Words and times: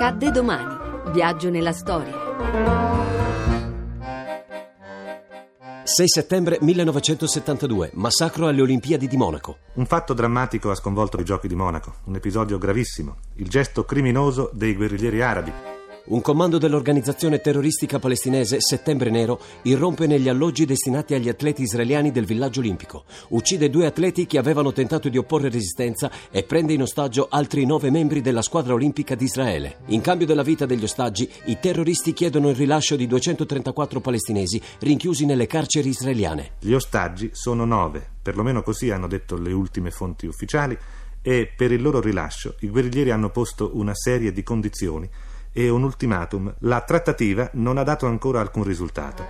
Accadde 0.00 0.30
domani. 0.30 1.10
Viaggio 1.10 1.50
nella 1.50 1.72
storia. 1.72 2.14
6 5.82 6.08
settembre 6.08 6.58
1972, 6.60 7.90
massacro 7.94 8.46
alle 8.46 8.62
Olimpiadi 8.62 9.08
di 9.08 9.16
Monaco. 9.16 9.56
Un 9.74 9.86
fatto 9.86 10.14
drammatico 10.14 10.70
ha 10.70 10.76
sconvolto 10.76 11.18
i 11.18 11.24
giochi 11.24 11.48
di 11.48 11.56
Monaco, 11.56 11.94
un 12.04 12.14
episodio 12.14 12.58
gravissimo, 12.58 13.16
il 13.38 13.48
gesto 13.48 13.84
criminoso 13.84 14.50
dei 14.52 14.76
guerriglieri 14.76 15.20
arabi. 15.20 15.52
Un 16.08 16.22
comando 16.22 16.56
dell'organizzazione 16.56 17.38
terroristica 17.38 17.98
palestinese 17.98 18.62
Settembre 18.62 19.10
Nero 19.10 19.38
irrompe 19.62 20.06
negli 20.06 20.30
alloggi 20.30 20.64
destinati 20.64 21.12
agli 21.12 21.28
atleti 21.28 21.60
israeliani 21.60 22.10
del 22.10 22.24
villaggio 22.24 22.60
olimpico. 22.60 23.04
Uccide 23.28 23.68
due 23.68 23.84
atleti 23.84 24.24
che 24.24 24.38
avevano 24.38 24.72
tentato 24.72 25.10
di 25.10 25.18
opporre 25.18 25.50
resistenza 25.50 26.10
e 26.30 26.44
prende 26.44 26.72
in 26.72 26.80
ostaggio 26.80 27.26
altri 27.28 27.66
nove 27.66 27.90
membri 27.90 28.22
della 28.22 28.40
squadra 28.40 28.72
olimpica 28.72 29.14
di 29.14 29.24
Israele. 29.24 29.80
In 29.88 30.00
cambio 30.00 30.26
della 30.26 30.42
vita 30.42 30.64
degli 30.64 30.84
ostaggi, 30.84 31.28
i 31.44 31.58
terroristi 31.60 32.14
chiedono 32.14 32.48
il 32.48 32.56
rilascio 32.56 32.96
di 32.96 33.06
234 33.06 34.00
palestinesi 34.00 34.58
rinchiusi 34.78 35.26
nelle 35.26 35.46
carceri 35.46 35.90
israeliane. 35.90 36.52
Gli 36.60 36.72
ostaggi 36.72 37.28
sono 37.34 37.66
nove, 37.66 38.02
perlomeno 38.22 38.62
così 38.62 38.88
hanno 38.88 39.08
detto 39.08 39.36
le 39.36 39.52
ultime 39.52 39.90
fonti 39.90 40.24
ufficiali, 40.24 40.74
e 41.20 41.52
per 41.54 41.70
il 41.70 41.82
loro 41.82 42.00
rilascio 42.00 42.54
i 42.60 42.68
guerriglieri 42.68 43.10
hanno 43.10 43.28
posto 43.28 43.72
una 43.74 43.94
serie 43.94 44.32
di 44.32 44.42
condizioni 44.42 45.10
e 45.58 45.68
un 45.70 45.82
ultimatum. 45.82 46.54
La 46.60 46.82
trattativa 46.82 47.50
non 47.54 47.78
ha 47.78 47.82
dato 47.82 48.06
ancora 48.06 48.40
alcun 48.40 48.62
risultato. 48.62 49.24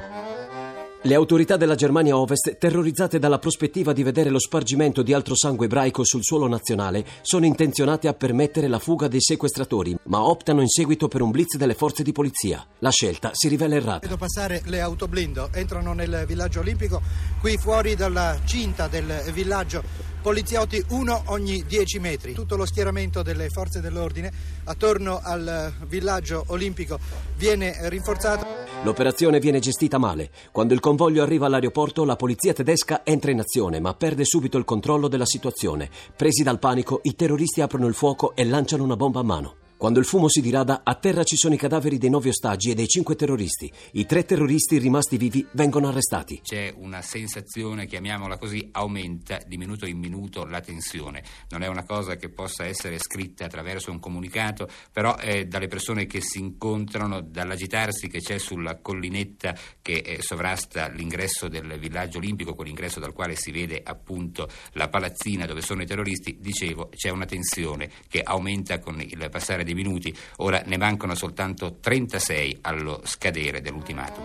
Le 1.00 1.14
autorità 1.14 1.56
della 1.56 1.74
Germania 1.76 2.18
Ovest, 2.18 2.58
terrorizzate 2.58 3.18
dalla 3.18 3.38
prospettiva 3.38 3.94
di 3.94 4.02
vedere 4.02 4.28
lo 4.28 4.38
spargimento 4.38 5.02
di 5.02 5.14
altro 5.14 5.34
sangue 5.34 5.66
ebraico 5.66 6.04
sul 6.04 6.22
suolo 6.22 6.46
nazionale, 6.48 7.06
sono 7.22 7.46
intenzionate 7.46 8.08
a 8.08 8.12
permettere 8.12 8.68
la 8.68 8.78
fuga 8.78 9.08
dei 9.08 9.22
sequestratori, 9.22 9.96
ma 10.04 10.22
optano 10.24 10.60
in 10.60 10.68
seguito 10.68 11.08
per 11.08 11.22
un 11.22 11.30
blitz 11.30 11.56
delle 11.56 11.74
forze 11.74 12.02
di 12.02 12.12
polizia. 12.12 12.66
La 12.80 12.90
scelta 12.90 13.30
si 13.32 13.48
rivela 13.48 13.76
errata. 13.76 14.00
Vedo 14.00 14.18
passare 14.18 14.60
le 14.66 14.80
autoblindo, 14.80 15.48
entrano 15.52 15.94
nel 15.94 16.24
villaggio 16.26 16.60
olimpico, 16.60 17.00
qui 17.40 17.56
fuori 17.56 17.94
dalla 17.94 18.36
cinta 18.44 18.86
del 18.86 19.22
villaggio 19.32 19.82
poliziotti 20.28 20.84
uno 20.90 21.22
ogni 21.28 21.64
dieci 21.66 21.98
metri. 21.98 22.34
Tutto 22.34 22.56
lo 22.56 22.66
schieramento 22.66 23.22
delle 23.22 23.48
forze 23.48 23.80
dell'ordine 23.80 24.30
attorno 24.64 25.22
al 25.22 25.72
villaggio 25.86 26.44
olimpico 26.48 26.98
viene 27.38 27.88
rinforzato. 27.88 28.44
L'operazione 28.82 29.38
viene 29.38 29.58
gestita 29.58 29.96
male. 29.96 30.28
Quando 30.52 30.74
il 30.74 30.80
convoglio 30.80 31.22
arriva 31.22 31.46
all'aeroporto, 31.46 32.04
la 32.04 32.16
polizia 32.16 32.52
tedesca 32.52 33.00
entra 33.04 33.30
in 33.30 33.40
azione, 33.40 33.80
ma 33.80 33.94
perde 33.94 34.26
subito 34.26 34.58
il 34.58 34.66
controllo 34.66 35.08
della 35.08 35.24
situazione. 35.24 35.88
Presi 36.14 36.42
dal 36.42 36.58
panico, 36.58 37.00
i 37.04 37.14
terroristi 37.14 37.62
aprono 37.62 37.86
il 37.86 37.94
fuoco 37.94 38.36
e 38.36 38.44
lanciano 38.44 38.84
una 38.84 38.96
bomba 38.96 39.20
a 39.20 39.24
mano. 39.24 39.57
Quando 39.78 40.00
il 40.00 40.06
fumo 40.06 40.28
si 40.28 40.40
dirada, 40.40 40.80
a 40.82 40.96
terra 40.96 41.22
ci 41.22 41.36
sono 41.36 41.54
i 41.54 41.56
cadaveri 41.56 41.98
dei 41.98 42.10
nove 42.10 42.30
ostaggi 42.30 42.72
e 42.72 42.74
dei 42.74 42.88
cinque 42.88 43.14
terroristi. 43.14 43.72
I 43.92 44.06
tre 44.06 44.24
terroristi 44.24 44.76
rimasti 44.76 45.16
vivi 45.16 45.46
vengono 45.52 45.86
arrestati. 45.86 46.40
C'è 46.42 46.74
una 46.78 47.00
sensazione, 47.00 47.86
chiamiamola 47.86 48.38
così, 48.38 48.68
aumenta 48.72 49.38
di 49.46 49.56
minuto 49.56 49.86
in 49.86 49.98
minuto 49.98 50.44
la 50.46 50.60
tensione. 50.60 51.22
Non 51.50 51.62
è 51.62 51.68
una 51.68 51.84
cosa 51.84 52.16
che 52.16 52.28
possa 52.28 52.64
essere 52.64 52.98
scritta 52.98 53.44
attraverso 53.44 53.92
un 53.92 54.00
comunicato, 54.00 54.68
però 54.90 55.14
è 55.14 55.44
dalle 55.44 55.68
persone 55.68 56.06
che 56.06 56.22
si 56.22 56.40
incontrano, 56.40 57.20
dall'agitarsi 57.20 58.08
che 58.08 58.18
c'è 58.18 58.38
sulla 58.38 58.80
collinetta 58.80 59.56
che 59.80 60.02
eh, 60.04 60.22
sovrasta 60.22 60.88
l'ingresso 60.88 61.46
del 61.46 61.78
villaggio 61.78 62.18
olimpico, 62.18 62.56
quell'ingresso 62.56 62.98
dal 62.98 63.12
quale 63.12 63.36
si 63.36 63.52
vede 63.52 63.80
appunto 63.84 64.48
la 64.72 64.88
palazzina 64.88 65.46
dove 65.46 65.62
sono 65.62 65.82
i 65.82 65.86
terroristi, 65.86 66.38
dicevo, 66.40 66.88
c'è 66.88 67.10
una 67.10 67.26
tensione 67.26 67.88
che 68.08 68.22
aumenta 68.22 68.80
con 68.80 69.00
il 69.00 69.28
passare 69.30 69.66
dei 69.68 69.74
minuti, 69.74 70.14
ora 70.36 70.62
ne 70.64 70.76
mancano 70.78 71.14
soltanto 71.14 71.76
36 71.80 72.58
allo 72.62 73.00
scadere 73.04 73.60
dell'ultimatum. 73.60 74.24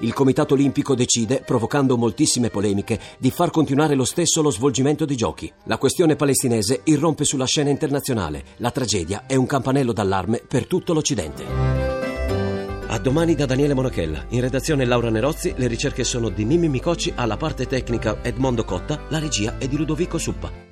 Il 0.00 0.12
Comitato 0.12 0.54
Olimpico 0.54 0.96
decide, 0.96 1.42
provocando 1.46 1.96
moltissime 1.96 2.50
polemiche, 2.50 2.98
di 3.18 3.30
far 3.30 3.50
continuare 3.50 3.94
lo 3.94 4.04
stesso 4.04 4.42
lo 4.42 4.50
svolgimento 4.50 5.04
dei 5.04 5.14
giochi. 5.14 5.52
La 5.64 5.78
questione 5.78 6.16
palestinese 6.16 6.80
irrompe 6.84 7.24
sulla 7.24 7.46
scena 7.46 7.70
internazionale. 7.70 8.44
La 8.56 8.72
tragedia 8.72 9.26
è 9.26 9.36
un 9.36 9.46
campanello 9.46 9.92
d'allarme 9.92 10.42
per 10.46 10.66
tutto 10.66 10.92
l'Occidente. 10.92 11.44
A 12.88 12.98
domani 12.98 13.36
da 13.36 13.46
Daniele 13.46 13.74
Monachella. 13.74 14.26
In 14.30 14.40
redazione 14.40 14.84
Laura 14.84 15.08
Nerozzi, 15.08 15.54
le 15.56 15.68
ricerche 15.68 16.02
sono 16.02 16.30
di 16.30 16.44
Mimmi 16.44 16.68
Micocci, 16.68 17.12
alla 17.14 17.36
parte 17.36 17.66
tecnica 17.66 18.18
Edmondo 18.22 18.64
Cotta, 18.64 19.06
la 19.08 19.20
regia 19.20 19.56
è 19.56 19.68
di 19.68 19.76
Ludovico 19.76 20.18
Suppa. 20.18 20.71